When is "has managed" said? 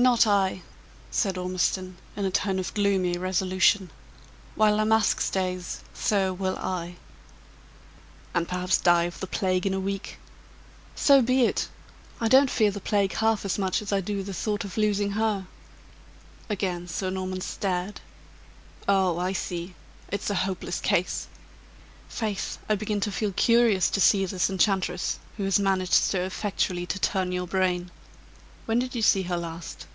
25.42-25.92